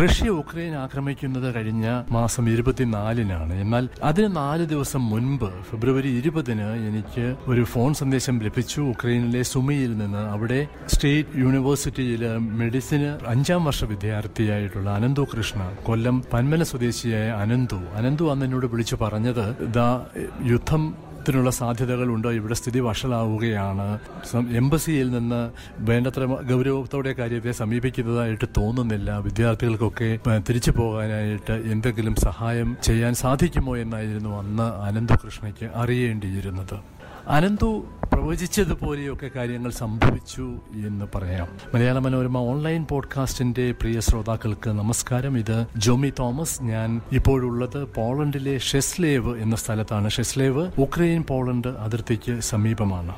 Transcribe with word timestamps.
Russia 0.00 0.28
Ukraine 0.40 0.72
ആക്രമിക്കുന്നത് 0.82 1.46
കഴിഞ്ഞ 1.54 1.86
മാസം 2.16 2.44
ഇരുപത്തിനാലിനാണ്. 2.52 3.54
എന്നാൽ 3.64 3.84
അതിന് 4.08 4.28
നാല് 4.36 4.64
ദിവസം 4.72 5.02
മുൻപ് 5.10 5.48
ഫെബ്രുവരി 5.70 6.10
ഇരുപതിന് 6.18 6.68
എനിക്ക് 6.88 7.24
ഒരു 7.50 7.62
ഫോൺ 7.72 7.90
സന്ദേശം 7.94 8.36
ലഭിച്ചു. 8.46 8.80
ഉക്രൈനിലെ 8.92 9.42
സുമിയിൽ 9.52 9.92
നിന്ന് 10.02 10.22
അവിടെ 10.34 10.60
സ്റ്റേറ്റ് 10.94 11.40
യൂണിവേഴ്സിറ്റിയിലെ 11.44 12.32
മെഡിസിന് 12.62 13.10
അഞ്ചാം 13.34 13.64
വർഷ 13.64 13.84
വിദ്യാർത്ഥിയായിട്ടുള്ള 13.94 14.88
അനന്തു 14.98 15.24
കൃഷ്ണ 15.34 15.70
കൊല്ലം 15.88 16.18
പന്മന 16.32 16.62
സ്വദേശിയായ 16.62 17.28
അനന്തു. 17.42 17.80
അനന്തു 18.00 18.26
അന്ന് 18.34 18.46
എന്നോട് 18.48 18.66
വിളിച്ചു 18.74 18.98
പറഞ്ഞത് 19.04 19.44
ദ 19.78 19.80
യുദ്ധം 20.52 20.84
ത്തിനുള്ള 21.28 21.50
സാധ്യതകളുണ്ട്? 21.50 22.28
ഇവിടെ 22.28 22.54
സ്ഥിതി 22.54 22.80
വഷളാവുകയാണ്. 22.80 23.98
എംബസിയിൽ 24.50 25.10
നിന്ന് 25.10 25.50
വേണ്ടത്ര 25.78 26.24
ഗൗരവത്തോടെ 26.24 27.12
കാര്യത്തെ 27.12 27.52
സമീപിക്കുന്നതായിട്ട് 27.52 28.44
തോന്നുന്നില്ല. 28.56 29.18
വിദ്യാർത്ഥികൾക്കൊക്കെ 29.18 30.18
തിരിച്ചു 30.48 30.70
പോകാനായിട്ട് 30.70 31.52
എന്തെങ്കിലും 31.52 32.14
സഹായം 32.14 32.76
ചെയ്യാൻ 32.82 33.14
സാധിക്കുമോ 33.14 33.76
എന്നായിരുന്നു 33.76 34.38
അന്ന് 34.38 34.62
അനന്തു 34.62 35.12
കൃഷ്ണയ്ക്ക് 35.12 35.70
അറിയേണ്ടിയിരുന്നത്. 35.74 36.80
അനന്തു 37.28 37.84
പ്രവചിച്ചതുപോലെയൊക്കെ 38.18 39.30
കാര്യങ്ങൾ 39.36 39.70
സംഭവിച്ചു 39.70 40.54
എന്ന് 40.74 41.04
പറയാം. 41.14 41.48
മലയാള 41.74 41.98
മനോരമ 41.98 42.38
ഓൺലൈൻ 42.38 42.86
പോഡ്കാസ്റ്റിന്റെ 42.90 43.72
പ്രിയ 43.72 44.00
ശ്രോതാക്കൾക്ക് 44.00 44.70
നമസ്കാരം. 44.70 45.38
ഇത് 45.38 45.66
ജോമി 45.76 46.12
തോമസ്. 46.18 46.62
ഞാൻ 46.62 47.00
ഇപ്പോഴുള്ളത് 47.12 47.88
പോളണ്ടിലെ 47.94 48.58
ഷെസ്ലേവ് 48.58 49.38
എന്ന 49.38 49.56
സ്ഥലത്താണ്. 49.56 50.10
ഷെസ്ലേവ് 50.10 50.70
ഉക്രൈൻ 50.78 51.22
പോളണ്ട് 51.22 51.68
അതിർത്തിക്ക് 51.68 52.40
സമീപമാണ്. 52.40 53.14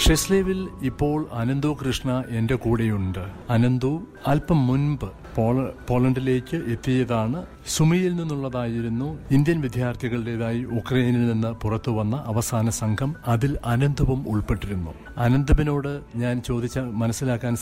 ഷെസ്ലേവിൽ 0.00 0.68
ഇപ്പോൾ 0.82 1.26
അനന്തു 1.32 1.76
കൃഷ്ണ 1.86 2.24
എന്റെ 2.28 2.54
കൂടെയുണ്ട്. 2.54 3.18
അനന്തു 3.50 4.02
അല്പം 4.26 4.66
മുൻപ് 4.66 5.10
പോള- 5.36 5.70
പോളണ്ടിലേക്ക് 5.88 6.56
എത്തിയതാണ്. 6.56 7.46
സുമിയിൽ 7.68 8.16
നിന്നുള്ളതായിരുന്നു 8.16 9.18
ഇന്ത്യൻ 9.30 9.60
വിദ്യാർത്ഥികളുടേതായി 9.60 10.64
ഉക്രൈനിൽ 10.64 11.26
നിന്ന് 11.26 11.48
പുറത്തു 11.48 11.90
വന്ന 11.90 12.22
അവസാന 12.26 12.70
സംഘം. 12.70 13.14
അതിൽ 13.26 13.58
അനന്തവും 13.64 14.28
ഉൾപ്പെട്ടിരുന്നു. 14.28 14.94
അനന്തവിനോട് 15.16 16.00
ഞാൻ 16.16 16.42
ചോദിച്ച 16.42 16.78
മനസ്സിലാക്കാൻ 16.78 17.56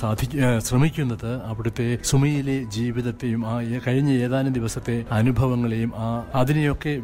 ശ്രമിക്കുന്നത് 0.59 1.42
അവിടുത്തെ 1.44 1.98
സുമിയിലെ 2.05 2.62
ജീവിതത്തെയും 2.62 3.47
ആ 3.47 3.62
കഴിഞ്ഞ 3.86 4.11
ഏതാനും 4.11 4.53
ദിവസത്തെ 4.53 5.05
അനുഭവങ്ങളെയും 5.11 5.92
ആ 5.97 6.27
അതിനെയൊക്കെ 6.34 7.03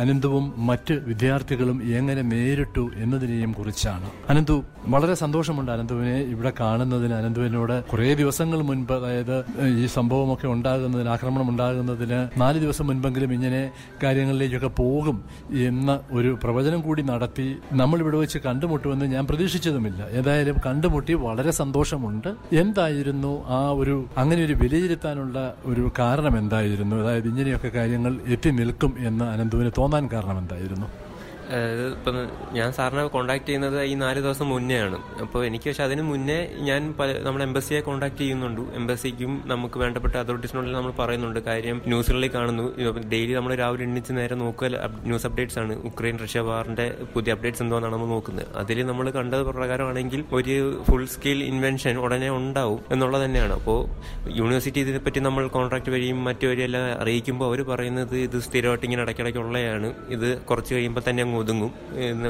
അനന്തവും 0.00 0.66
മറ്റ് 0.66 0.94
വിദ്യാർത്ഥികളും 0.94 1.94
എങ്ങനെ 1.96 2.22
നേരിട്ടു 2.22 2.90
എന്നതിനെയും 2.96 3.52
കുറിച്ചാണ്. 3.52 4.10
അനന്തു 4.28 4.61
വളരെ 4.86 5.14
സന്തോഷമുണ്ട് 5.14 5.70
അനന്തുവിനെ 5.72 6.16
ഇവിടെ 6.34 6.52
കാണുന്നതിന്. 6.60 7.14
അനന്തുവിനോട് 7.14 7.84
കുറേ 7.84 8.14
ദിവസങ്ങൾ 8.14 8.62
മുൻപ് 8.62 8.92
അതായത് 8.92 9.36
ഈ 9.82 9.86
സംഭവമൊക്കെ 9.86 10.46
ഉണ്ടാകുന്നതിന് 10.46 11.08
ആക്രമണം 11.08 11.48
ഉണ്ടാകുന്നതിന് 11.50 12.40
നാല് 12.40 12.58
ദിവസം 12.58 12.86
മുൻപെങ്കിലും 12.86 13.32
ഇങ്ങനെ 13.32 13.70
കാര്യങ്ങളിലേക്കൊക്കെ 14.02 14.70
പോകും 14.82 15.24
എന്ന 15.68 16.00
ഒരു 16.12 16.38
പ്രവചനം 16.42 16.80
കൂടി 16.80 17.02
നടത്തി 17.02 17.46
നമ്മൾ 17.72 17.98
ഇവിടെ 18.00 18.16
വെച്ച് 18.16 18.38
കണ്ടുമുട്ടുമെന്ന് 18.38 19.04
ഞാൻ 19.04 19.26
പ്രതീക്ഷിച്ചതുമില്ല. 19.26 20.02
ഏതായാലും 20.10 20.56
കണ്ടുമുട്ടി 20.66 21.14
വളരെ 21.14 21.50
സന്തോഷമുണ്ട്. 21.50 22.30
എന്തായിരുന്നു 22.52 23.32
ആ 23.48 23.70
ഒരു 23.70 23.96
അങ്ങനെ 24.16 24.44
ഒരു 24.44 24.52
വിലയിരുത്താനുള്ള 24.52 25.54
ഒരു 25.64 25.90
കാരണം 25.98 26.38
എന്തായിരുന്നു? 26.38 26.96
അതായത് 26.96 27.28
ഇങ്ങനെയൊക്കെ 27.28 27.68
കാര്യങ്ങൾ 27.68 28.20
എത്തി 28.26 28.50
നിൽക്കും 28.50 28.94
എന്ന് 28.98 29.24
അനന്തുവിന് 29.24 29.70
തോന്നാൻ 29.78 30.08
കാരണം 30.12 30.38
എന്തായിരുന്നു? 30.38 30.88
ഇപ്പം 31.94 32.16
ഞാൻ 32.56 32.68
സാറിനെ 32.76 33.02
കോൺടാക്ട് 33.14 33.46
ചെയ്യുന്നത് 33.46 33.78
ഈ 33.90 33.94
നാല് 34.02 34.20
ദിവസം 34.26 34.46
മുന്നേ 34.52 34.76
ആണ് 34.84 34.98
അപ്പോൾ 35.24 35.40
എനിക്ക് 35.48 35.66
പക്ഷെ 35.68 35.84
അതിന് 35.86 36.02
മുന്നേ 36.10 36.36
ഞാൻ 36.68 36.80
നമ്മുടെ 37.26 37.44
എംബസിയെ 37.48 37.80
കോൺടാക്ട് 37.88 38.18
ചെയ്യുന്നുണ്ട്. 38.18 38.62
എംബസിക്കും 38.80 39.32
നമുക്ക് 39.52 39.78
വേണ്ടപ്പെട്ട 39.82 40.14
അതോറിറ്റീസിനോട് 40.22 40.68
നമ്മൾ 40.76 40.92
പറയുന്നുണ്ട് 41.00 41.40
കാര്യം 41.48 41.76
ന്യൂസുകളിൽ 41.92 42.30
കാണുന്നു. 42.36 42.64
ഡെയിലി 43.12 43.32
നമ്മൾ 43.38 43.52
രാവിലെ 43.62 43.84
എണ്ണിച്ച് 43.88 44.12
നേരെ 44.18 44.36
നോക്കുക. 44.42 44.70
ന്യൂസ് 45.08 45.26
അപ്ഡേറ്റ്സ് 45.28 45.58
ആണ്. 45.62 45.74
ഉക്രൈൻ 45.90 46.18
റഷ്യ 46.24 46.42
വാറിന്റെ 46.48 46.86
പുതിയ 47.14 47.34
അപ്ഡേറ്റ്സ് 47.36 47.62
എന്തോന്നാണ് 47.66 47.94
നമ്മൾ 47.94 48.10
നോക്കുന്നത്. 48.14 48.46
അതിൽ 48.62 48.80
നമ്മൾ 48.90 49.10
കണ്ടത് 49.18 49.44
പ്രകാരമാണെങ്കിൽ 49.50 50.22
ഒരു 50.38 50.56
ഫുൾ 50.88 51.04
സ്കെയിൽ 51.14 51.42
ഇൻവെൻഷൻ 51.50 51.96
ഉടനെ 52.04 52.30
ഉണ്ടാവും 52.38 52.80
എന്നുള്ളത് 52.92 53.24
തന്നെയാണ്. 53.24 53.54
അപ്പോൾ 53.60 53.78
യൂണിവേഴ്സിറ്റി 54.40 54.80
ഇതിനെപ്പറ്റി 54.86 55.22
നമ്മൾ 55.28 55.46
കോൺട്രാക്ട് 55.58 55.90
വഴിയും 55.96 56.24
മറ്റു 56.30 56.46
വഴിയെല്ലാം 56.52 56.86
അറിയിക്കുമ്പോൾ 57.02 57.46
അവർ 57.50 57.62
പറയുന്നത് 57.72 58.16
ഇത് 58.26 58.38
സ്ഥിരമായിട്ട് 58.48 58.84
ഇങ്ങനെ 58.88 59.02
ഇടയ്ക്കിടയ്ക്കുള്ളതാണ് 59.06 59.90
ഇത് 60.16 60.28
കുറച്ച് 60.48 60.72
കഴിയുമ്പോൾ 60.74 61.04
തന്നെ 61.08 61.22
അങ്ങ് 61.22 61.38
ഒതുങ്ങും. 61.42 61.72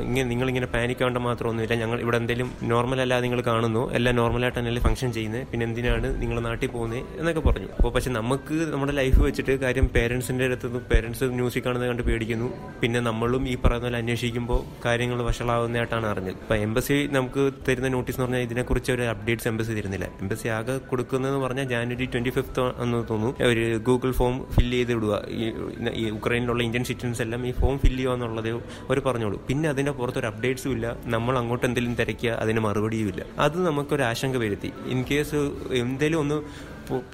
ഇങ്ങനെ 0.00 0.28
നിങ്ങളിങ്ങനെ 0.28 0.66
പാനിക് 0.66 0.96
ആവേണ്ട 1.00 1.18
മാത്രമൊന്നുമില്ല. 1.18 1.74
ഞങ്ങൾ 1.74 2.00
ഇവിടെ 2.00 2.16
എന്തെങ്കിലും 2.16 2.52
നോർമൽ 2.62 3.00
അല്ലാതെ 3.00 3.22
നിങ്ങൾ 3.22 3.40
കാണുന്നു. 3.40 3.92
എല്ലാം 3.92 4.16
നോർമലായിട്ട് 4.16 4.58
തന്നെയല്ലേ 4.58 4.82
ഫംഗ്ഷൻ 4.82 5.12
ചെയ്യുന്നത് 5.12 5.46
പിന്നെ 5.46 5.66
എന്തിനാണ് 5.66 6.22
നിങ്ങൾ 6.22 6.40
നാട്ടിൽ 6.40 6.66
പോകുന്നത് 6.66 6.98
എന്നൊക്കെ 6.98 7.40
പറഞ്ഞു. 7.40 7.66
അപ്പോൾ 7.66 7.92
പക്ഷെ 7.92 8.10
നമുക്ക് 8.10 8.72
നമ്മുടെ 8.72 8.92
ലൈഫ് 8.92 9.20
വെച്ചിട്ട് 9.20 9.60
കാര്യം 9.60 9.86
പേരൻസിന്റെ 9.86 10.44
അടുത്ത് 10.44 10.66
പേരൻസ് 10.66 11.24
മ്യൂസിക് 11.24 11.62
കാണുന്നത് 11.62 11.88
കണ്ട് 11.88 12.02
പേടിക്കുന്നു. 12.02 12.52
പിന്നെ 12.80 13.00
നമ്മളും 13.00 13.48
ഈ 13.48 13.56
പറയുന്ന 13.64 13.86
പോലെ 13.86 13.98
അന്വേഷിക്കുമ്പോൾ 13.98 14.64
കാര്യങ്ങൾ 14.84 15.22
വഷളാവുന്നതായിട്ടാണ് 15.22 16.06
അറിഞ്ഞത്. 16.06 16.32
അപ്പോൾ 16.32 16.54
എംബസി 16.54 17.08
നമുക്ക് 17.12 17.52
തരുന്ന 17.68 17.88
നോട്ടീസ് 17.88 18.16
എന്ന് 18.16 18.24
പറഞ്ഞാൽ 18.24 18.40
ഇതിനെക്കുറിച്ച് 18.40 18.92
ഒരു 18.92 19.02
അപ്ഡേറ്റ്സ് 19.02 19.48
എംബസി 19.48 19.72
തരുന്നില്ല. 19.72 20.08
എംബസി 20.20 20.48
ആകെ 20.48 20.78
കൊടുക്കുന്നതെന്ന് 20.78 21.40
പറഞ്ഞാൽ 21.40 21.64
ജാനുവരി 21.64 22.06
ട്വന്റി 22.06 22.30
ഫിഫ്ത്ത് 22.30 22.60
എന്ന് 22.60 23.04
തോന്നുന്നു. 23.10 23.44
ഒരു 23.44 23.78
ഗൂഗിൾ 23.78 24.12
ഫോം 24.12 24.46
ഫില്ല് 24.50 24.76
ചെയ്ത് 24.76 24.94
വിടുക 24.94 25.22
ഈ- 25.28 25.52
ഈ 25.94 26.10
ഉക്രൈനിലുള്ള 26.10 26.62
ഇന്ത്യൻ 26.62 26.84
സിറ്റിസൻസ് 26.84 27.22
എല്ലാം 27.22 27.46
ഈ 27.46 27.52
ഫോം 27.52 27.78
ഫില്ല് 27.78 27.98
ചെയ്യുക 27.98 28.12
എന്നുള്ളതേ 28.12 28.50
അവർ 28.92 29.00
പറഞ്ഞോളൂ. 29.00 29.47
പിന്നെ 29.47 29.69
അതിന്റെ 29.69 29.92
പുറത്തൊരു 29.92 30.26
അപ്ഡേറ്റ്സും 30.26 30.72
ഇല്ല. 30.72 30.97
നമ്മൾ 31.04 31.38
അങ്ങോട്ട് 31.38 31.66
എന്തെങ്കിലും 31.66 31.94
തിരക്കുക 31.94 32.30
അതിന് 32.30 32.60
മറുപടിയും 32.60 33.08
ഇല്ല. 33.08 33.25
അത് 33.38 33.66
നമുക്കൊരു 33.66 34.03
ആശങ്ക 34.03 34.36
വരുത്തി. 34.36 34.72
ഇൻ 34.86 35.04
കേസ് 35.10 35.34
എന്തെങ്കിലും 35.72 36.20
ഒന്ന് 36.20 36.38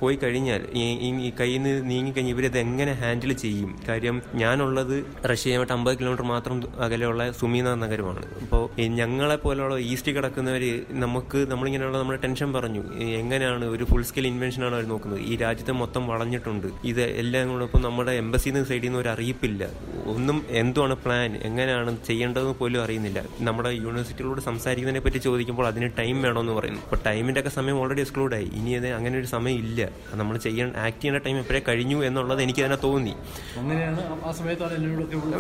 പോയി 0.01 0.17
കഴിഞ്ഞാൽ 0.17 0.67
ഈ- 0.75 1.33
കയ്യിൽ 1.41 1.63
നിന്ന് 1.63 1.91
നീങ്ങി 1.91 2.11
കഴിഞ്ഞാൽ 2.11 2.35
ഇവരത് 2.35 2.59
എങ്ങനെ 2.59 2.93
ഹാൻഡിൽ 2.93 3.33
ചെയ്യും? 3.33 3.79
കാര്യം 3.89 4.23
ഞാനുള്ളത് 4.35 5.05
റഷ്യയുമായിട്ട് 5.27 5.73
അമ്പത് 5.73 5.99
കിലോമീറ്റർ 5.99 6.25
മാത്രം 6.25 6.83
അകലെയുള്ള 6.83 7.33
സുമീന 7.33 7.75
നഗരമാണ്. 7.75 8.27
അപ്പോൾ 8.43 8.81
ഞങ്ങളെ 8.81 9.37
പോലെയുള്ള 9.37 9.79
ഈസ്റ്റ് 9.79 10.13
കിടക്കുന്നവർ 10.13 10.85
നമുക്ക് 10.91 11.51
നമ്മളിങ്ങനെയുള്ള 11.51 11.99
നമ്മുടെ 11.99 12.21
ടെൻഷൻ 12.21 12.53
പറഞ്ഞു 12.53 12.93
എങ്ങനെയാണ് 12.93 13.65
ഒരു 13.65 13.85
ഫുൾ 13.85 14.03
സ്കെയിൽ 14.03 14.27
ഇൻവെൻഷൻ 14.27 14.65
ആണ് 14.65 14.75
അവർ 14.75 14.89
നോക്കുന്നത്? 14.89 15.21
ഈ 15.21 15.37
രാജ്യത്തെ 15.37 15.73
മൊത്തം 15.73 16.07
വളഞ്ഞിട്ടുണ്ട്. 16.07 16.67
ഇത് 16.85 17.03
എല്ലാം 17.03 17.49
കൂടെ 17.49 17.69
നമ്മുടെ 17.79 18.13
എംബസിന്ന് 18.13 18.65
സൈഡിൽ 18.65 18.85
നിന്ന് 18.85 18.99
ഒരു 18.99 19.09
അറിയിപ്പില്ല. 19.09 19.69
ഒന്നും 20.07 20.45
എന്തുവാണ് 20.49 20.95
പ്ലാൻ 20.95 21.37
എങ്ങനെയാണ് 21.37 21.97
ചെയ്യേണ്ടതെന്ന് 22.07 22.55
പോലും 22.55 22.83
അറിയുന്നില്ല. 22.83 23.25
നമ്മുടെ 23.41 23.71
യൂണിവേഴ്സിറ്റികളോട് 23.71 24.41
സംസാരിക്കുന്നതിനെ 24.41 25.05
പറ്റി 25.05 25.19
ചോദിക്കുമ്പോൾ 25.19 25.67
അതിന് 25.67 25.91
ടൈം 25.99 26.23
വേണമെന്ന് 26.23 26.53
പറയുന്നു. 26.53 26.81
അപ്പോൾ 26.81 27.01
ടൈമിന്റെ 27.07 27.41
ഒക്കെ 27.41 27.51
സമയം 27.51 27.79
ഓൾറെഡി 27.79 28.01
എക്സ്ക്ലൂഡ് 28.01 28.35
ആയി. 28.35 28.45
ഇനി 28.45 28.71
അത് 28.71 28.89
അങ്ങനെ 28.89 29.19
ഒരു 29.19 29.27
സമയം 29.27 29.57
ഇല്ല. 29.61 29.81
നമ്മൾ 30.21 30.35
ചെയ്യാൻ 30.47 30.69
ആക്ട് 30.85 31.01
ചെയ്യേണ്ട 31.03 31.21
ടൈം 31.27 31.37
എപ്പോഴേ 31.43 31.61
കഴിഞ്ഞു 31.69 31.99
എന്നുള്ളത് 32.09 32.41
എനിക്ക് 32.47 32.63
തന്നെ 32.67 32.79
തോന്നി. 32.87 33.15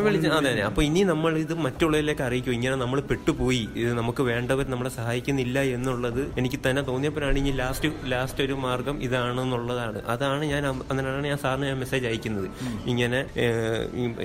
വിളിച്ച 0.07 0.27
അതെ 0.39 0.51
അതെ. 0.55 0.63
അപ്പൊ 0.69 0.81
ഇനി 0.89 1.03
നമ്മൾ 1.13 1.33
ഇത് 1.45 1.55
മറ്റുള്ളവരിലേക്ക് 1.67 2.25
അറിയിക്കും. 2.29 2.55
ഇങ്ങനെ 2.59 2.77
നമ്മൾ 2.83 2.99
പെട്ടുപോയി. 3.11 3.63
ഇത് 3.83 3.93
നമുക്ക് 4.01 4.23
വേണ്ടവർ 4.31 4.67
നമ്മളെ 4.75 4.93
സഹായിക്കുന്നില്ല 4.99 5.59
എന്നുള്ളത് 5.77 6.23
എനിക്ക് 6.41 6.61
തന്നെ 6.67 6.83
തോന്നിയപ്പോഴാണ് 6.91 7.39
ഇനി 7.43 7.53
ലാസ്റ്റ് 7.63 7.91
ലാസ്റ്റ് 8.13 8.43
ഒരു 8.47 8.57
മാർഗം 8.67 8.97
ഇതാണെന്നുള്ളതാണ്. 9.09 9.99
അതാണ് 10.15 10.45
ഞാൻ 10.53 10.63
അങ്ങനെയാണ് 10.91 11.27
ഞാൻ 11.33 11.39
സാറിന് 11.45 11.67
ഞാൻ 11.71 11.79
മെസ്സേജ് 11.85 12.07
അയക്കുന്നത്. 12.11 12.49
ഇങ്ങനെ 12.93 13.21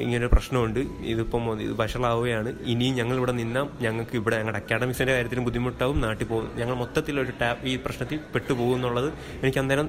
ഇങ്ങനെ 0.04 0.22
ഒരു 0.24 0.32
പ്രശ്നമുണ്ട്. 0.36 0.82
ഇതിപ്പം 1.14 1.44
ഇത് 1.66 1.74
വഷളാവുകയാണ്. 1.82 2.50
ഇനിയും 2.74 2.96
ഞങ്ങൾ 3.00 3.16
ഇവിടെ 3.22 3.34
നിന്നാം 3.42 3.68
ഞങ്ങൾക്ക് 3.86 4.16
ഇവിടെ 4.22 4.36
ഞങ്ങളുടെ 4.42 4.60
അക്കാഡമിക്സിന്റെ 4.64 5.14
കാര്യത്തിന് 5.18 5.44
ബുദ്ധിമുട്ടാവും. 5.48 5.98
നാട്ടിൽ 6.06 6.28
പോകും 6.32 6.50
ഞങ്ങൾ 6.60 6.76
മൊത്തത്തിൽ 6.84 7.16
ഒരു 7.24 7.34
ടാപ്പ് 7.42 7.68
ഈ 7.72 7.76
പ്രശ്നത്തിൽ 7.86 8.20
പെട്ടുപോകും 8.34 8.76
എന്നുള്ളത് 8.78 9.10
എനിക്ക് 9.42 9.60
അന്നേരം 9.62 9.83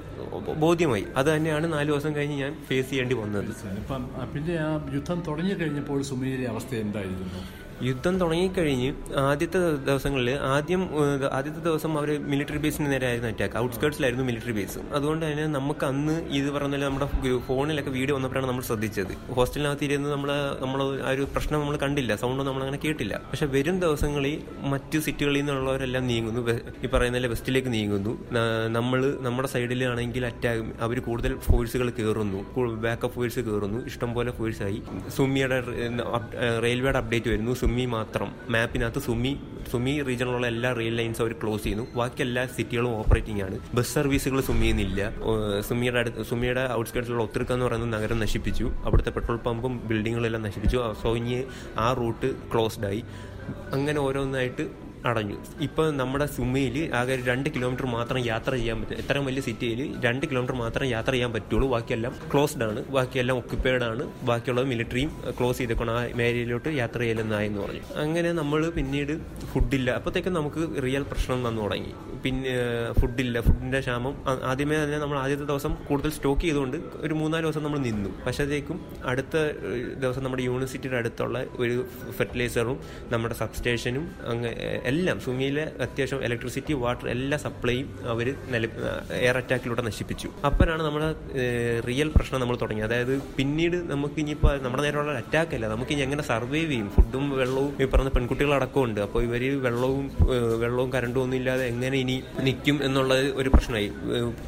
ബോധ്യമായി. 0.65 1.05
അത് 1.16 1.28
തന്നെയാണ് 1.34 1.66
നാലു 1.72 1.91
ദിവസം 1.93 2.12
കഴിഞ്ഞ് 2.16 2.37
ഞാൻ 2.38 2.53
ഫേസ് 2.69 2.88
ചെയ്യേണ്ടി 2.91 3.15
വന്നത്. 3.15 3.50
പിന്നെ 4.34 4.56
ആ 4.69 4.71
യുദ്ധം 4.94 5.21
തുടങ്ങി 5.28 5.55
കഴിഞ്ഞപ്പോൾ 5.62 6.03
സുമിയിലെ 6.10 6.49
അവസ്ഥ 6.55 6.75
എന്തായിരുന്നു? 6.84 7.43
യുദ്ധം 7.89 8.15
തുടങ്ങിക്കഴിഞ്ഞ് 8.21 8.91
ആദ്യത്തെ 9.31 9.61
ദിവസങ്ങളിൽ 9.88 10.29
ആദ്യം 10.55 10.82
ആദ്യത്തെ 11.38 11.61
ദിവസം 11.69 11.93
അവർ 12.00 12.11
മിലിറ്ററി 12.32 12.61
ബേസിന് 12.64 12.88
നേരെയായിരുന്നു 12.93 13.29
അറ്റാക്ക് 13.32 13.56
ഔട്ട്സ്കേർട്സിലായിരുന്നു 13.62 14.25
മിലിറ്ററി 14.29 14.55
ബേസ് 14.59 14.79
അതുകൊണ്ട് 14.97 15.25
തന്നെ 15.26 15.44
നമുക്ക് 15.56 15.85
അന്ന് 15.91 16.14
ഇത് 16.38 16.49
പറഞ്ഞ 16.56 16.81
നമ്മുടെ 16.85 17.09
ഫോണിലൊക്കെ 17.49 17.93
വീഡിയോ 17.99 18.14
വന്നപ്പോഴാണ് 18.17 18.49
നമ്മൾ 18.50 18.64
ശ്രദ്ധിച്ചത്. 18.69 19.12
ഹോസ്റ്റലിനകത്ത് 19.38 19.85
ഇരുന്ന് 19.88 20.09
നമ്മൾ 20.14 20.31
നമ്മൾ 20.62 20.81
ആ 21.06 21.11
ഒരു 21.14 21.25
പ്രശ്നം 21.35 21.59
നമ്മൾ 21.62 21.76
കണ്ടില്ല. 21.85 22.12
സൗണ്ട് 22.23 22.43
നമ്മൾ 22.49 22.62
അങ്ങനെ 22.67 22.81
കേട്ടില്ല. 22.85 23.14
പക്ഷെ 23.31 23.49
വരും 23.56 23.76
ദിവസങ്ങളിൽ 23.85 24.37
മറ്റ് 24.75 24.99
സിറ്റികളിൽ 25.06 25.38
നിന്നുള്ളവരെല്ലാം 25.41 26.06
നീങ്ങുന്നു. 26.12 26.43
ഈ 26.85 26.91
പറയുന്ന 26.94 27.26
വെസ്റ്റിലേക്ക് 27.35 27.73
നീങ്ങുന്നു. 27.76 28.12
നമ്മൾ 28.79 29.00
നമ്മുടെ 29.26 29.49
സൈഡിലാണെങ്കിൽ 29.55 30.25
അറ്റാക്ക് 30.31 30.64
അവർ 30.87 30.97
കൂടുതൽ 31.09 31.35
ഫോഴ്സുകൾ 31.49 31.88
കയറുന്നു 31.99 32.41
ബാക്കപ്പ് 32.87 33.14
ഫോഴ്സ് 33.17 33.41
കയറുന്നു 33.49 33.79
ഇഷ്ടംപോലെ 33.91 34.31
ഫോഴ്സായി 34.38 34.81
സുമിയുടെ 35.17 35.59
റെയിൽവേയുടെ 36.67 37.00
അപ്ഡേറ്റ് 37.03 37.29
വരുന്നു. 37.35 37.53
സുമി 37.61 37.74
മാത്രം. 37.82 38.32
മാപ്പിനകത്ത് 38.49 38.99
സുമി 38.99 39.41
സുമി 39.71 40.03
റീജിയണിലുള്ള 40.03 40.47
എല്ലാ 40.47 40.73
റെയിൽ 40.73 40.94
ലൈൻസ് 40.94 41.21
അവർ 41.23 41.32
ക്ലോസ് 41.32 41.62
ചെയ്യുന്നു. 41.62 41.87
ബാക്കി 41.94 42.23
എല്ലാ 42.23 42.47
സിറ്റികളും 42.47 42.97
ഓപ്പറേറ്റിംഗ് 42.97 43.43
ആണ്. 43.43 43.59
ബസ് 43.75 43.94
സർവീസുകൾ 43.94 44.41
സുമിന്നില്ല 44.41 45.12
സുമിയുടെ 45.61 45.99
അടുത്ത് 45.99 46.23
സുമിയുടെ 46.23 46.73
ഔട്ട്സ്കേർട്സിലുള്ള 46.73 47.23
ഒത്തിരിക്ക 47.23 47.53
എന്ന് 47.53 47.67
പറയുന്ന 47.67 47.97
നഗരം 47.97 48.21
നശിപ്പിച്ചു. 48.21 48.65
അവിടുത്തെ 48.65 49.11
പെട്രോൾ 49.11 49.37
പമ്പും 49.37 49.88
ബിൽഡിങ്ങുകളെല്ലാം 49.88 50.43
നശിപ്പിച്ചു. 50.43 50.94
സോ 51.03 51.17
ഇനി 51.17 51.44
ആ 51.79 51.93
റൂട്ട് 51.93 52.35
ക്ലോസ്ഡ് 52.53 52.87
ആയി. 52.87 53.05
അങ്ങനെ 53.73 54.00
ഓരോന്നായിട്ട് 54.00 54.84
അടഞ്ഞു. 55.05 55.37
ഇപ്പൊ 55.61 55.91
നമ്മുടെ 55.91 56.27
സുമയിൽ 56.27 56.77
ആകെ 56.95 57.17
രണ്ട് 57.27 57.51
കിലോമീറ്റർ 57.51 57.87
മാത്രം 57.87 58.21
യാത്ര 58.25 58.53
ചെയ്യാൻ 58.55 58.81
പറ്റും. 58.81 58.99
ഇത്രയും 58.99 59.27
വലിയ 59.27 59.43
സിറ്റിയിൽ 59.43 59.81
രണ്ട് 60.05 60.27
കിലോമീറ്റർ 60.27 60.55
മാത്രം 60.55 60.87
യാത്ര 60.87 61.11
ചെയ്യാൻ 61.11 61.33
പറ്റുള്ളൂ. 61.33 61.69
ബാക്കിയെല്ലാം 61.69 62.15
ക്ലോസ്ഡ് 62.33 62.65
ആണ്. 62.65 62.85
ബാക്കിയെല്ലാം 62.85 63.39
ഒക്യുപ്പൈഡ് 63.39 63.85
ആണ്. 63.85 64.05
ബാക്കിയുള്ളത് 64.23 64.67
മിലിറ്ററിയും 64.67 65.11
ക്ലോസ് 65.41 65.59
ചെയ്തേക്കണം 65.59 65.93
ആ 65.99 66.03
മേഖലയിലോട്ട് 66.15 66.69
യാത്ര 66.69 66.99
ചെയ്യലെന്നായെന്ന് 66.99 67.61
പറഞ്ഞു. 67.61 67.81
അങ്ങനെ 68.05 68.33
നമ്മൾ 68.33 68.71
പിന്നീട് 68.71 69.12
ഫുഡില്ല 69.53 69.91
അപ്പോഴത്തേക്കും 69.91 70.35
നമുക്ക് 70.35 70.83
റിയൽ 70.83 71.03
പ്രശ്നം 71.03 71.43
വന്നു 71.43 71.62
തുടങ്ങി. 71.62 71.93
പിന്നെ 72.25 72.53
ഫുഡില്ല 73.00 73.41
ഫുഡിന്റെ 73.41 73.81
ക്ഷാമം. 73.81 74.15
ആദ്യമേ 74.45 74.85
തന്നെ 74.85 74.99
നമ്മൾ 74.99 75.19
ആദ്യത്തെ 75.19 75.45
ദിവസം 75.45 75.77
കൂടുതൽ 75.89 76.11
സ്റ്റോക്ക് 76.11 76.41
ചെയ്തുകൊണ്ട് 76.41 76.77
ഒരു 76.97 77.15
മൂന്നാൽ 77.15 77.43
ദിവസം 77.43 77.62
നമ്മൾ 77.62 77.79
നിന്നു. 77.79 78.11
പക്ഷേക്കും 78.27 78.79
അടുത്ത 79.05 79.37
ദിവസം 80.00 80.25
നമ്മുടെ 80.25 80.43
യൂണിവേഴ്സിറ്റിയുടെ 80.43 80.97
അടുത്തുള്ള 80.97 81.45
ഒരു 81.59 81.85
ഫെർട്ടിലൈസറും 82.11 82.81
നമ്മുടെ 83.12 83.35
സബ്സ്റ്റേഷനും 83.35 84.07
അങ്ങ് 84.27 84.50
എല്ലാം 84.94 85.19
സുമിയിലെ 85.26 85.64
അത്യാവശ്യം 85.85 86.20
ഇലക്ട്രിസിറ്റി 86.26 86.73
വാട്ടർ 86.82 87.06
എല്ലാ 87.14 87.37
സപ്ലൈയും 87.44 87.88
അവർ 88.12 88.26
എയർ 89.25 89.37
അറ്റാക്കിലൂടെ 89.41 89.82
നശിപ്പിച്ചു. 89.88 90.29
അപ്പോഴാണ് 90.49 90.82
നമ്മുടെ 90.87 91.08
റിയൽ 91.88 92.08
പ്രശ്നം 92.17 92.38
നമ്മൾ 92.43 92.56
തുടങ്ങി 92.62 92.82
അതായത് 92.88 93.14
പിന്നീട് 93.38 93.76
നമുക്ക് 93.93 94.19
ഇനിയിപ്പോൾ 94.23 94.55
നമ്മുടെ 94.64 94.82
നേരെയുള്ള 94.87 95.12
അറ്റാക്ക് 95.23 95.55
അല്ല. 95.58 95.67
നമുക്ക് 95.75 95.93
ഇനി 95.94 96.02
എങ്ങനെ 96.06 96.25
സർവൈവ് 96.31 96.69
ചെയ്യും? 96.73 96.88
ഫുഡും 96.96 97.25
വെള്ളവും 97.41 97.70
ഈ 97.82 97.88
പറഞ്ഞ 97.94 98.11
പെൺകുട്ടികളടക്കം 98.17 98.82
ഉണ്ട് 98.88 99.00
അപ്പോൾ 99.06 99.23
ഇവർ 99.29 99.43
വെള്ളവും 99.67 100.05
വെള്ളവും 100.62 100.91
കറണ്ടും 100.97 101.20
ഒന്നും 101.25 101.38
ഇല്ലാതെ 101.40 101.64
എങ്ങനെ 101.73 101.97
ഇനി 102.05 102.17
നിൽക്കും 102.49 102.76
എന്നുള്ളത് 102.88 103.25
ഒരു 103.40 103.49
പ്രശ്നമായി. 103.55 103.88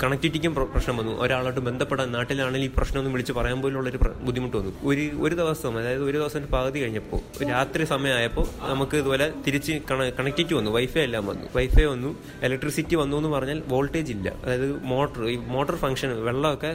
കണക്ടിവിറ്റിക്കും 0.02 0.54
പ്രശ്നം 0.75 0.96
വന്നു. 1.00 1.14
ഒരാളോട്ട് 1.25 1.62
ബന്ധപ്പെടാൻ 1.69 2.08
നാട്ടിലാണെങ്കിൽ 2.16 2.69
ഈ 2.69 2.72
പ്രശ്നമൊന്നും 2.78 3.14
വിളിച്ച് 3.16 3.34
പറയാൻ 3.40 3.58
പോലുള്ള 3.64 3.88
ഒരു 3.92 4.00
ബുദ്ധിമുട്ട് 4.28 4.56
വന്നു. 4.60 4.72
ഒരു 4.90 5.06
ഒരു 5.26 5.34
ദിവസം 5.42 5.72
അതായത് 5.81 6.04
ഒരു 6.10 6.16
ദിവസം 6.20 6.42
പകുതി 6.54 6.78
കഴിഞ്ഞപ്പോൾ 6.84 7.20
രാത്രി 7.52 7.84
സമയമായപ്പോൾ 7.94 8.46
നമുക്ക് 8.72 8.96
ഇതുപോലെ 9.02 9.28
തിരിച്ച് 9.46 9.75
കണക്ടിവിറ്റി 10.37 10.56
വന്നു 10.59 10.71
വൈഫൈ 10.77 11.03
എല്ലാം 11.09 11.25
വന്നു. 11.31 11.47
വൈഫൈ 11.56 11.85
വന്നു 11.91 12.09
ഇലക്ട്രിസിറ്റി 12.47 12.94
വന്നു 13.00 13.15
എന്ന് 13.21 13.29
പറഞ്ഞാൽ 13.35 13.59
വോൾട്ടേജ് 13.73 14.11
ഇല്ല. 14.15 14.29
അതായത് 14.44 14.67
മോട്ടർ 14.91 15.21
ഈ 15.35 15.37
മോട്ടോർ 15.55 15.77
ഫംഗ്ഷൻ 15.85 16.11
വെള്ളമൊക്കെ 16.27 16.71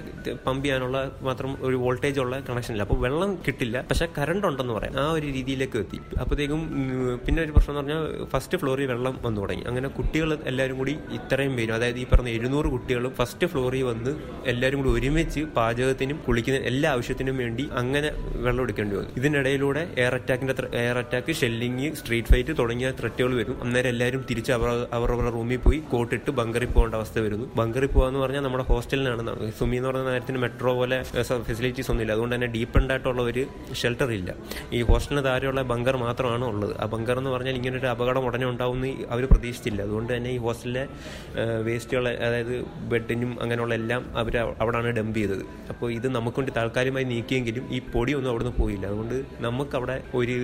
പമ്പ് 0.45 0.63
ചെയ്യാനുള്ള 0.65 0.97
മാത്രം 1.27 1.51
ഒരു 1.67 1.77
വോൾട്ടേജ് 1.83 2.19
ഉള്ള 2.23 2.35
കണക്ഷൻ 2.47 2.71
ഇല്ല. 2.75 2.83
അപ്പോൾ 2.87 2.99
വെള്ളം 3.05 3.31
കിട്ടില്ല 3.47 3.81
പക്ഷെ 3.89 4.05
കറണ്ട് 4.17 4.45
ഉണ്ടെന്ന് 4.49 4.73
പറയാം. 4.77 4.95
ആ 5.01 5.03
ഒരു 5.17 5.27
രീതിയിലേക്ക് 5.35 5.77
എത്തി. 5.83 5.99
അപ്പോഴത്തേക്കും 6.23 6.63
പിന്നെ 7.25 7.41
ഒരു 7.45 7.53
പ്രശ്നം 7.57 7.73
എന്ന് 7.73 7.81
പറഞ്ഞാൽ 7.81 8.25
ഫസ്റ്റ് 8.33 8.59
ഫ്ലോറിൽ 8.63 8.89
വെള്ളം 8.93 9.13
വന്നു 9.25 9.41
തുടങ്ങി. 9.43 9.65
അങ്ങനെ 9.71 9.89
കുട്ടികൾ 9.99 10.31
എല്ലാവരും 10.51 10.79
കൂടി 10.81 10.95
ഇത്രയും 11.19 11.53
പേരും 11.59 11.75
അതായത് 11.77 11.99
ഈ 12.05 12.07
പറഞ്ഞ 12.13 12.31
എഴുന്നൂറ് 12.39 12.71
കുട്ടികളും 12.75 13.13
ഫസ്റ്റ് 13.21 13.49
ഫ്ലോറിൽ 13.53 13.85
വന്ന് 13.91 14.13
എല്ലാവരും 14.53 14.81
കൂടി 14.81 14.93
ഒരുമിച്ച് 14.97 15.43
പാചകത്തിനും 15.59 16.19
കുളിക്കുന്ന 16.29 16.59
എല്ലാ 16.71 16.89
ആവശ്യത്തിനും 16.95 17.37
വേണ്ടി 17.43 17.65
അങ്ങനെ 17.83 18.11
വെള്ളം 18.47 18.63
എടുക്കേണ്ടി 18.65 18.97
വന്നു. 19.01 19.13
ഇതിനിടയിലൂടെ 19.21 19.85
air 20.01 20.15
അറ്റാക്കിന്റെ 20.21 20.57
air 20.83 20.99
attack 21.05 21.31
shelling 21.43 21.93
street 22.01 22.33
fight 22.33 22.59
തുടങ്ങിയ 22.63 22.89
ത്രെറ്റുകൾ 22.99 23.39
അന്നേരം 23.63 23.89
എല്ലാവരും 23.93 24.21
തിരിച്ച് 24.29 24.51
അവർ 24.57 24.69
അവരുടെ 24.97 25.31
റൂമിൽ 25.37 25.59
പോയി 25.65 25.79
കോട്ടിട്ട് 25.93 26.31
ബങ്കറിൽ 26.39 26.69
പോകേണ്ട 26.75 26.95
അവസ്ഥ 26.99 27.19
വരുന്നു. 27.25 27.45
ബങ്കറിൽ 27.59 27.89
പോകാന്ന് 27.95 28.19
പറഞ്ഞാൽ 28.23 28.43
നമ്മുടെ 28.47 28.65
ഹോസ്റ്റലിനാണ്. 28.71 29.35
സുമി 29.59 29.77
എന്ന് 29.79 29.89
പറഞ്ഞ 29.89 30.03
നേരത്തിന് 30.09 30.39
മെട്രോ 30.43 30.73
പോലെ 30.79 30.97
ഫെസിലിറ്റീസ് 31.49 31.89
ഒന്നുമില്ല. 31.93 32.13
അതുകൊണ്ട് 32.17 32.35
തന്നെ 32.35 32.49
ഡീപ്പൻഡ് 32.55 32.91
ആയിട്ടുള്ള 32.95 33.21
ഒരു 33.31 33.43
ഷെൽട്ടർ 33.81 34.11
ഇല്ല. 34.19 34.29
ഈ 34.77 34.81
ഹോസ്റ്റലിന് 34.89 35.23
താഴെയുള്ള 35.29 35.61
ബങ്കർ 35.71 35.97
മാത്രമാണ് 36.05 36.45
ഉള്ളത്. 36.51 36.73
ആ 36.81 36.87
ബങ്കർ 36.93 37.17
എന്ന് 37.21 37.33
പറഞ്ഞാൽ 37.35 37.55
ഇങ്ങനെ 37.59 37.77
ഒരു 37.81 37.89
അപകടം 37.93 38.25
ഉടനെ 38.29 38.47
ഉണ്ടാവുമെന്ന് 38.51 38.91
അവർ 39.15 39.25
പ്രതീക്ഷിച്ചില്ല. 39.33 39.81
അതുകൊണ്ട് 39.87 40.11
തന്നെ 40.15 40.31
ഈ 40.37 40.39
ഹോസ്റ്റലിലെ 40.45 40.83
വേസ്റ്റുകൾ 41.69 42.07
അതായത് 42.27 42.53
ബെഡിനും 42.93 43.31
അങ്ങനെയുള്ള 43.43 43.73
എല്ലാം 43.81 44.01
അവർ 44.21 44.35
അവിടെയാണ് 44.61 44.91
ഡംപ് 44.99 45.19
ചെയ്തത്. 45.21 45.43
അപ്പോൾ 45.73 45.87
ഇത് 45.97 46.07
നമുക്ക് 46.17 46.37
വേണ്ടി 46.39 46.53
താൽക്കാലികമായി 46.59 47.05
നീക്കിയെങ്കിലും 47.13 47.65
ഈ 47.75 47.79
പൊടിയൊന്നും 47.93 48.31
അവിടുന്ന് 48.31 48.55
പോയില്ല. 48.61 48.85
അതുകൊണ്ട് 48.91 49.17
നമുക്ക് 49.47 49.75
അവിടെ 49.79 49.97
ഒരു 50.21 50.37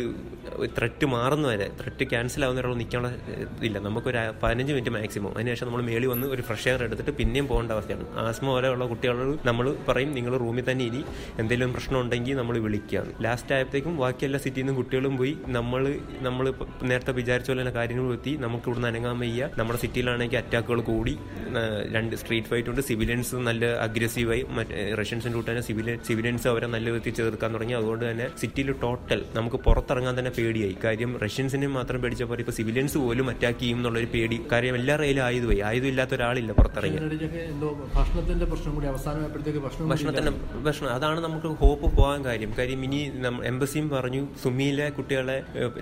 ത്രെറ്റ് 0.77 1.05
മാറുന്ന 1.13 1.45
വരെ 1.53 1.65
ത്രെറ്റ് 1.79 2.05
ക്യാൻസൽ 2.11 2.41
ആവുന്ന 2.45 2.59
വരെ 2.61 2.69
നിൽക്കാനുള്ള 2.87 3.39
ഇതില്ല 3.59 3.77
നമുക്കൊരു 3.87 4.19
പതിനഞ്ച് 4.43 4.71
മിനിറ്റ് 4.75 4.91
മാക്സിമം. 4.97 5.31
അതിനുശേഷം 5.37 5.65
നമ്മൾ 5.67 5.81
മേളി 5.89 6.07
വന്ന് 6.13 6.27
ഒരു 6.33 6.43
ഫ്രഷ് 6.47 6.67
എയർ 6.71 6.81
എടുത്തിട്ട് 6.87 7.13
പിന്നെയും 7.19 7.45
പോകേണ്ട 7.47 7.71
അവസ്ഥയാണ്. 7.77 8.05
ആസ്മ 8.25 8.47
പോലെയുള്ള 8.55 8.85
കുട്ടികളോട് 8.91 9.47
നമ്മൾ 9.47 9.65
പറയും 9.87 10.11
നിങ്ങൾ 10.17 10.33
റൂമിൽ 10.43 10.65
തന്നെ 10.71 10.85
ഇരി. 10.89 11.01
എന്തെങ്കിലും 11.41 11.71
പ്രശ്നം 11.75 11.97
ഉണ്ടെങ്കിൽ 12.01 12.35
നമ്മൾ 12.41 12.55
വിളിക്കുകയാണ് 12.65 13.11
ലാസ്റ്റ് 13.25 13.53
ആയപ്പോഴത്തേക്കും 13.55 13.93
ബാക്കി 14.03 14.25
എല്ലാ 14.27 14.39
സിറ്റിയിൽ 14.45 14.65
നിന്നും 14.65 14.77
കുട്ടികളും 14.81 15.13
പോയി. 15.21 15.33
നമ്മൾ 15.57 15.81
നമ്മൾ 16.27 16.45
നേരത്തെ 16.89 17.13
വിചാരിച്ച 17.19 17.49
പോലെ 17.51 17.73
കാര്യങ്ങൾ 17.79 18.13
എത്തി. 18.17 18.33
നമുക്ക് 18.45 18.65
ഇവിടുന്ന് 18.69 18.89
അനങ്ങാൻ 18.91 19.17
വയ്യ. 19.23 19.49
നമ്മുടെ 19.59 19.79
സിറ്റിയിലാണെങ്കിൽ 19.83 20.37
അറ്റാക്കുകൾ 20.43 20.81
കൂടി. 20.91 21.13
രണ്ട് 21.95 22.15
സ്ട്രീറ്റ് 22.21 22.47
ഫൈറ്റ് 22.51 22.69
ഉണ്ട്. 22.71 22.81
സിവിലിയൻസ് 22.89 23.35
നല്ല 23.49 23.65
അഗ്രസീവായി 23.87 24.43
മറ്റേ 24.57 24.77
റഷ്യൻസിന്റെ 25.01 25.35
കൂട്ട് 25.37 25.49
തന്നെ 25.51 25.63
സിവിലിയൻ 25.69 25.99
സിവിലിയൻസ് 26.07 26.47
അവരെ 26.53 26.67
നല്ല 26.75 26.87
വിധത്തിൽ 26.95 27.15
ചേർക്കാൻ 27.19 27.49
തുടങ്ങി. 27.55 27.75
അതുകൊണ്ട് 27.79 28.05
തന്നെ 28.09 28.27
സിറ്റിയിൽ 28.41 28.71
ടോട്ടൽ 28.83 29.19
നമുക്ക് 29.37 29.57
പുറത്തിറങ്ങാൻ 29.67 30.13
തന്നെ 30.19 30.31
പേടിയായി. 30.37 30.75
കാര്യം 30.83 31.11
റഷ്യൻസിനെ 31.25 31.67
മാത്രം 31.77 31.99
പേടിച്ചപ്പോൾ 32.01 32.39
ഇപ്പോൾ 32.43 32.55
സിവിലിയൻസ് 32.77 32.97
പോലും 33.03 33.27
അറ്റാക്ക് 33.29 33.59
ചെയ്യും 33.59 33.77
എന്നുള്ളൊരു 33.79 34.07
പേടി. 34.13 34.37
കാര്യം 34.51 34.75
എല്ലാ 34.79 34.95
റെയിലും 35.01 35.23
ആയുധമായി. 35.27 35.59
ആയുധം 35.69 35.89
ഇല്ലാത്ത 35.91 36.13
ഒരാളില്ല 36.17 36.51
പുറത്തിറങ്ങി 36.57 36.99
ഭക്ഷണത്തിന്റെ 37.97 38.45
പ്രശ്നം 38.51 38.73
കൂടി 38.75 38.87
അവസാനമായപ്പോഴത്തേക്ക് 38.91 39.61
ഭക്ഷണം 39.65 39.89
ഭക്ഷണത്തിന്റെ 39.91 40.31
ഭക്ഷണം 40.67 40.89
അതാണ് 40.97 41.19
നമുക്ക് 41.25 41.47
ഹോപ്പ് 41.61 41.87
പോകാൻ 41.97 42.19
കാര്യം. 42.27 42.51
കാര്യം 42.57 42.81
ഇനി 42.87 42.99
എംബസിയും 43.51 43.87
പറഞ്ഞു 43.93 44.21
സുമിയിലെ 44.43 44.87
കുട്ടികളെ 44.97 45.37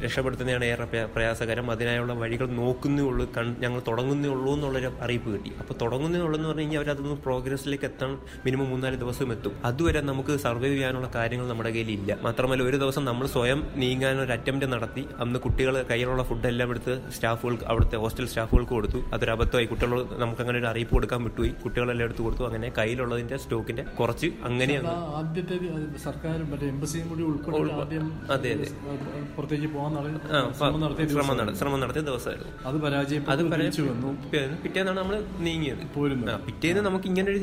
രക്ഷപ്പെടുത്തുന്നതാണ് 0.06 0.66
ഏറെ 0.72 0.86
പ്രയാസകരം. 1.16 1.66
അതിനായുള്ള 1.76 2.14
വഴികൾ 2.22 2.48
നോക്കുന്നേ 2.62 3.04
ഉള്ളൂ 3.10 3.26
ഞങ്ങൾ 3.66 3.80
തുടങ്ങുന്നേ 3.90 4.30
ഉള്ളൂ 4.36 4.50
എന്നുള്ളൊരു 4.56 4.92
അറിയിപ്പ് 5.08 5.30
കിട്ടി. 5.36 5.52
അപ്പൊ 5.64 5.76
തുടങ്ങുന്നേ 5.84 6.22
ഉള്ളൂ 6.28 6.36
എന്ന് 6.40 6.50
പറഞ്ഞു 6.50 6.64
കഴിഞ്ഞാൽ 6.64 6.82
അവരതൊന്ന് 6.82 7.18
പ്രോഗ്രസിലേക്ക് 7.28 7.88
എത്താൻ 7.92 8.14
മിനിമം 8.46 8.70
മൂന്നാൽ 8.72 8.96
ദിവസം 9.04 9.28
എത്തും. 9.36 9.54
അതുവരെ 9.72 10.02
നമുക്ക് 10.12 10.34
സർവൈവ് 10.46 10.74
ചെയ്യാനുള്ള 10.76 11.10
കാര്യങ്ങൾ 11.20 11.46
നമ്മുടെ 11.54 11.72
കയ്യിൽ 11.76 11.92
ഇല്ല 11.98 12.12
മാത്രമല്ല 12.24 12.64
ഒരു 12.72 12.80
ദിവസം 12.86 13.04
നമ്മൾ 13.12 13.26
സ്വയം 13.36 13.62
നീങ്ങാൻ 13.84 14.16
ഒരു 14.26 14.34
അറ്റംപ്റ്റ് 14.38 14.68
നടത്തി. 14.74 15.06
അന്ന് 15.24 15.38
കുട്ടികൾ 15.46 15.76
കയ്യിലുള്ള 15.92 16.24
ഫുഡ് 16.30 16.48
എല്ലാം 16.54 16.70
എടുത്ത് 16.86 17.12
സ്റ്റാഫുകൾക്ക് 17.16 17.64
അവിടുത്തെ 17.64 17.98
ഹോസ്റ്റൽ 17.98 18.26
സ്റ്റാഫുകൾക്ക് 18.32 18.74
കൊടുത്തു. 18.78 19.00
അതൊരു 19.14 19.32
അബദ്ധമായി. 19.32 19.68
കുട്ടികൾ 19.72 20.00
നമുക്ക് 20.24 20.42
അങ്ങനെ 20.42 20.58
ഒരു 20.60 20.68
അറിയിപ്പ് 20.72 20.94
കൊടുക്കാൻ 20.96 21.20
വിട്ടുപോയി. 21.24 21.52
കുട്ടികളെല്ലാം 21.64 22.06
എടുത്തു 22.08 22.24
കൊടുത്തു. 22.24 22.44
അങ്ങനെ 22.50 22.68
കയ്യിലുള്ളതിന്റെ 22.78 23.38
സ്റ്റോക്കിന്റെ 23.38 23.84
കുറച്ച് 24.00 24.28
അങ്ങനെയാണ്. 24.50 24.92
ആദ്യത്തെ 25.20 25.58
സർക്കാർ 26.06 26.38
മറ്റേ 26.52 26.68
എംബസിയും 26.68 27.08
കൂടി 27.10 27.24
അതെ 28.36 28.50
അതെ. 28.56 28.68
പുറത്തേക്ക് 29.38 29.70
പോകാൻ 29.76 29.94
ആ, 30.36 30.42
ശ്രമം 30.60 30.80
നടത്തി 30.84 31.58
ശ്രമം 31.62 31.80
നടത്തിയ 31.80 32.04
ദിവസമായിരുന്നു. 32.12 32.54
അത് 33.32 33.44
വന്നു. 33.90 34.12
പിറ്റേന്ന് 34.24 34.58
പിറ്റേന്നാണ് 34.64 35.00
നമ്മൾ 35.00 35.16
നീങ്ങിയത്. 35.48 35.84
പിറ്റേന്ന് 36.48 36.84
നമുക്ക് 36.90 37.08
ഇങ്ങനെ 37.12 37.30
ഒരു 37.32 37.42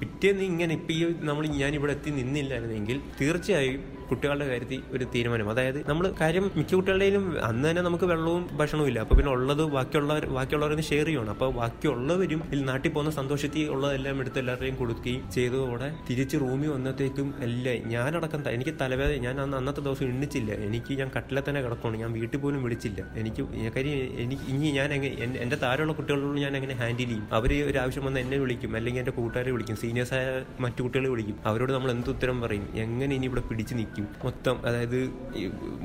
പിറ്റേന്ന് 0.00 0.44
ഇങ്ങനെ 0.44 0.72
ഇപ്പൊ 0.74 0.92
ഈ 0.94 1.02
നമ്മൾ 1.30 1.44
ഞാൻ 1.62 1.72
ഇവിടെ 1.74 1.92
എത്തി 1.92 2.10
നിന്നില്ലായിരുന്നെങ്കിൽ 2.10 2.96
തീർച്ചയായും 3.20 3.82
കുട്ടികളുടെ 4.10 4.46
കാര്യത്തിൽ 4.50 4.80
ഒരു 4.96 5.04
തീരുമാനം. 5.14 5.48
അതായത് 5.54 5.78
നമ്മൾ 5.90 6.06
കാര്യം 6.20 6.44
മിക്ക 6.58 6.70
കുട്ടികളുടെയും 6.78 7.24
അന്ന് 7.48 7.66
തന്നെ 7.70 7.82
നമുക്ക് 7.88 8.06
വെള്ളവും 8.12 8.42
ഭക്ഷണവും 8.60 8.88
ഇല്ല. 8.90 8.98
അപ്പൊ 9.04 9.14
പിന്നെ 9.18 9.32
ഉള്ളത് 9.32 9.62
ബാക്കിയുള്ളവർ 9.76 10.24
ബാക്കിയുള്ളവരെന്ന് 10.36 10.86
ഷെയർ 10.90 11.06
ചെയ്യണം 11.10 11.32
അപ്പൊ 11.36 11.46
ബാക്കിയുള്ളവരും 11.60 12.40
നാട്ടിൽ 12.70 12.90
പോകുന്ന 12.96 13.10
സന്തോഷത്തിൽ 13.20 13.70
ഉള്ളതെല്ലാം 13.74 14.20
എടുത്ത് 14.24 14.38
എല്ലാവരുടെയും 14.42 14.76
കൊടുക്കുകയും 14.82 15.22
ചെയ്തതോടെ 15.36 15.88
തിരിച്ച് 16.10 16.36
റൂമിൽ 16.42 16.70
വന്നത്തേക്കും 16.76 17.28
എല്ലാം 17.46 17.88
ഞാനടക്കം 17.94 18.40
എനിക്ക് 18.56 18.74
തലവേദന 18.80 19.20
ഞാൻ 19.26 19.36
അന്ന് 19.44 19.56
അന്നത്തെ 19.60 19.82
ദിവസം 19.86 20.06
എണ്ണിച്ചില്ല. 20.12 20.50
എനിക്ക് 20.68 20.92
ഞാൻ 21.00 21.08
കട്ടിലെ 21.16 21.42
തന്നെ 21.48 21.60
കിടക്കണം 21.64 21.98
ഞാൻ 22.02 22.10
വീട്ടിൽ 22.18 22.38
പോലും 22.44 22.60
വിളിച്ചില്ല. 22.66 23.00
എനിക്ക് 23.20 23.42
കാര്യം 23.76 23.98
എനിക്ക് 24.24 24.44
ഇനി 24.54 24.70
ഞാൻ 24.78 24.88
എങ്ങനെ 24.96 25.38
എന്റെ 25.44 25.56
താരമുള്ള 25.64 25.92
കുട്ടികളോട് 25.98 26.38
ഞാൻ 26.44 26.52
എങ്ങനെ 26.58 26.74
ഹാൻഡിൽ 26.82 27.08
ചെയ്യും? 27.10 27.24
അവർ 27.38 27.50
ഒരു 27.70 27.78
ആവശ്യം 27.84 28.04
വന്ന് 28.08 28.20
എന്നെ 28.24 28.36
വിളിക്കും. 28.42 28.70
അല്ലെങ്കിൽ 28.78 29.02
എന്റെ 29.02 29.14
കൂട്ടുകാരെ 29.18 29.50
വിളിക്കും. 29.56 29.76
സീനിയേഴ്സായ 29.82 30.24
മറ്റു 30.64 30.80
കുട്ടികളെ 30.86 31.08
വിളിക്കും. 31.14 31.36
അവരോട് 31.50 31.72
നമ്മൾ 31.76 31.90
എന്ത് 31.96 32.10
ഉത്തരം 32.14 32.38
പറയും? 32.44 32.66
എങ്ങനെ 32.84 33.12
ഇനി 33.18 33.26
ഇവിടെ 33.30 33.42
പിടിച്ച് 33.50 33.74
നിൽക്കും 33.80 33.93
മൊത്തം 34.24 34.56
അതായത് 34.68 34.98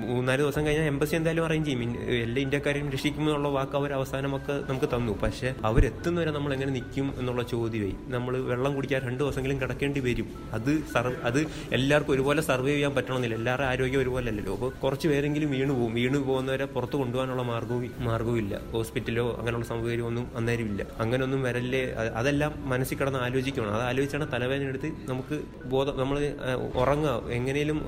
മൂന്നാൽ 0.09 0.37
ദിവസം 0.37 0.65
കഴിഞ്ഞാൽ 0.65 0.87
എംബസി 0.93 1.15
എന്തായാലും 1.15 1.43
അറേഞ്ച് 1.45 1.69
ചെയ്യും. 1.69 1.93
എല്ലാ 2.25 2.41
ഇന്ത്യക്കാരെയും 2.45 2.89
രക്ഷിക്കുമെന്നുള്ള 2.95 3.47
വാക്ക് 3.47 3.75
അവർ 3.79 3.93
അവസാനമൊക്കെ 3.93 4.55
നമുക്ക് 4.69 4.89
തന്നു. 4.93 5.13
പക്ഷെ 5.23 5.49
അവരെത്തുന്നവരെ 5.69 6.31
നമ്മൾ 6.37 6.53
എങ്ങനെ 6.53 6.71
നിൽക്കും 6.77 7.07
എന്നുള്ള 7.19 7.43
ചോദ്യമായി. 7.53 7.95
നമ്മൾ 8.15 8.37
വെള്ളം 8.51 8.71
കുടിക്കാൻ 8.75 9.01
രണ്ട് 9.07 9.21
ദിവസമെങ്കിലും 9.23 9.61
കിടക്കേണ്ടി 9.61 9.99
വരും. 10.07 10.27
അത് 10.57 10.71
സർവ് 10.93 11.15
അത് 11.29 11.39
എല്ലാവർക്കും 11.77 12.13
ഒരുപോലെ 12.13 12.41
സർവേ 12.41 12.71
ചെയ്യാൻ 12.73 12.93
പറ്റണമെന്നില്ല. 12.95 13.35
എല്ലാവരുടെ 13.41 13.67
ആരോഗ്യം 13.71 14.01
ഒരുപോലെ 14.01 14.27
അല്ലല്ലോ 14.31 14.53
അപ്പോൾ 14.53 14.71
കുറച്ച് 14.83 15.07
പേരെങ്കിലും 15.07 15.51
വീണ് 15.55 15.71
പോകും 15.71 15.93
വീണ് 15.99 16.17
പോകുന്നവരെ 16.29 16.65
പുറത്ത് 16.65 16.95
കൊണ്ടുപോകാനുള്ള 17.01 17.41
മാർഗവും 17.41 17.91
മാർഗവും 18.09 18.39
ഇല്ല 18.43 18.59
ഹോസ്പിറ്റലോ 18.71 19.25
അങ്ങനെയുള്ള 19.39 19.65
സൗകര്യമൊന്നും 19.65 20.27
അന്നേരം 20.37 20.67
ഇല്ല 20.71 20.81
അങ്ങനെയൊന്നും 21.03 21.41
വരല്ലേ? 21.47 21.83
അതെല്ലാം 22.19 22.51
മനസ്സിൽ 22.71 22.97
കിടന്ന് 22.97 23.19
ആലോചിക്കണം. 23.19 23.73
അത് 23.77 23.83
ആലോചിച്ചാണ് 23.89 24.27
തലവേദന 24.33 24.67
എടുത്ത് 24.73 24.91
നമുക്ക് 25.09 25.35
ബോധം 25.73 25.95
നമ്മൾ 25.99 26.17
ഉറങ്ങുക. 26.81 27.15
എങ്ങനെയും 27.37 27.79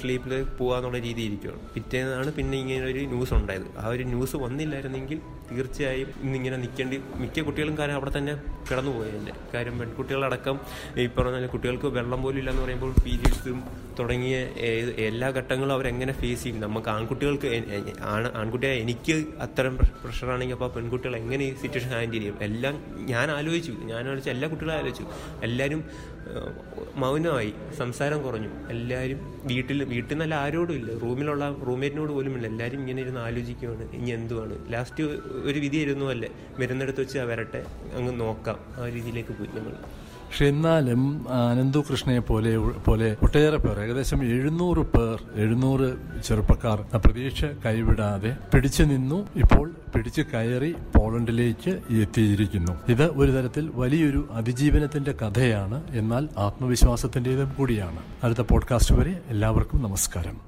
സ്ലീപ്പിൽ 0.00 0.32
പോകാന്നുള്ള 0.58 0.98
രീതി 0.98 1.22
ഇരിക്കുകയാണ് 1.22 1.60
പിറ്റേന്നാണ് 1.74 2.30
പിന്നെ 2.38 2.58
ഇങ്ങനെ 2.58 2.86
ഒരു 2.92 3.02
ന്യൂസ് 3.12 3.34
ഉണ്ടായത്. 3.34 3.68
ആ 3.78 3.84
ഒരു 3.88 4.04
ന്യൂസ് 4.12 4.36
വന്നില്ലായിരുന്നെങ്കിൽ 4.36 5.20
തീർച്ചയായും 5.50 6.08
ഇന്നിങ്ങനെ 6.22 6.56
നിൽക്കേണ്ടി 6.56 6.96
മിക്ക 7.22 7.40
കുട്ടികളും 7.40 7.78
കാര്യം 7.78 7.96
അവിടെ 7.98 8.12
തന്നെ 8.18 8.34
കിടന്നു 8.70 8.90
പോയതിന്റെ 8.90 9.32
കാര്യം 9.54 9.78
പെൺകുട്ടികളടക്കം 9.78 10.56
ഈ 11.02 11.06
പറഞ്ഞ 11.06 11.46
കുട്ടികൾക്ക് 11.46 11.86
വെള്ളം 11.98 12.22
പോലും 12.22 12.38
ഇല്ലെന്ന് 12.38 12.62
പറയുമ്പോൾ 12.62 12.92
പീരീഡ്സും 13.04 13.60
തുടങ്ങിയ 13.98 14.36
എല്ലാ 15.08 15.28
ഘട്ടങ്ങളും 15.38 15.72
അവരെങ്ങനെ 15.76 16.12
ഫേസ് 16.12 16.42
ചെയ്യും? 16.42 16.60
നമുക്ക് 16.60 16.88
ആൺകുട്ടികൾക്ക് 16.88 17.48
ആൺകുട്ടിയെ 18.40 18.72
എനിക്ക് 18.82 19.16
അത്തരം 19.46 19.74
പ്രഷറാണെങ്കിൽ 20.04 20.56
അപ്പോൾ 20.58 20.70
പെൺകുട്ടികൾ 20.76 21.16
എങ്ങനെ 21.16 21.44
ഈ 21.44 21.54
സിറ്റുവേഷൻ 21.62 21.90
ഹാൻഡിൽ 21.96 22.20
ചെയ്യും? 22.20 22.36
എല്ലാം 22.48 22.74
ഞാൻ 23.12 23.30
ആലോചിച്ചു. 23.38 23.72
ഞാൻ 23.90 24.02
ആലോചിച്ചു. 24.08 24.30
എല്ലാ 24.36 24.48
കുട്ടികളും 24.48 24.76
ആലോചിച്ചു. 24.78 25.06
എല്ലാവരും 25.48 25.82
മൗനമായി. 27.02 27.52
സംസാരം 27.78 28.18
കുറഞ്ഞു. 28.22 28.50
എല്ലാവരും 28.74 29.20
വീട്ടിൽ 29.50 29.78
വീട്ടിൽ 29.92 30.12
നിന്നല്ല 30.14 30.34
ആരോടും 30.44 30.76
ഇല്ല. 30.80 30.90
റൂമിലുള്ള 31.04 31.44
റൂംമേറ്റിനോട് 31.68 32.12
പോലും 32.16 32.34
ഇല്ല 32.36 32.46
എല്ലാവരും 32.52 32.80
ഇങ്ങനെ 32.84 33.02
ഇരുന്ന് 33.04 33.20
ആലോചിക്കുകയാണ് 33.20 33.84
ഇനി 33.98 34.10
എന്തുവാണ്? 34.18 34.56
ലാസ്റ്റ് 34.74 35.04
ഒരു 35.44 35.58
വിധി 35.58 35.76
ആയിരുന്നു 35.76 36.04
അല്ലേ? 36.04 36.28
വരുന്നിടത്ത് 36.58 37.00
വെച്ച് 37.00 37.18
വരട്ടെ 37.18 37.64
അങ്ങ് 37.94 38.20
നോക്കാം. 38.20 38.56
ആ 38.82 38.88
രീതിയിലേക്ക് 38.88 39.28
പോയി 39.28 39.48
ഞങ്ങൾ 39.54 39.72
പക്ഷെ 40.28 40.46
എന്നാലും 40.46 41.26
അനന്തു 41.28 41.78
കൃഷ്ണയെ 41.78 42.18
പോലെ 42.18 42.58
പോലെ 42.58 43.16
ഒട്ടേറെ 43.22 43.56
പേർ 43.56 43.80
ഏകദേശം 43.80 44.24
എഴുന്നൂറ് 44.24 44.78
പേർ 44.78 45.22
എഴുന്നൂറ് 45.34 45.96
ചെറുപ്പക്കാർ 46.22 46.98
പ്രതീക്ഷ 46.98 47.44
കൈവിടാതെ 47.44 48.36
പിടിച്ചു 48.54 48.82
നിന്നു. 48.82 49.28
ഇപ്പോൾ 49.36 49.70
പിടിച്ചു 49.94 50.22
കയറി 50.22 50.74
പോളണ്ടിലേക്ക് 50.98 51.78
എത്തിയിരിക്കുന്നു. 51.90 52.72
ഇത് 52.88 53.04
ഒരു 53.04 53.30
തരത്തിൽ 53.30 53.70
വലിയൊരു 53.74 54.28
അതിജീവനത്തിന്റെ 54.30 55.12
കഥയാണ്. 55.12 55.84
എന്നാൽ 55.90 56.28
ആത്മവിശ്വാസത്തിന്റേതും 56.38 57.54
കൂടിയാണ്. 57.58 57.98
അടുത്ത 58.22 58.40
പോഡ്കാസ്റ്റ് 58.40 58.94
വരെ 58.94 59.20
എല്ലാവർക്കും 59.28 59.82
നമസ്കാരം. 59.82 60.47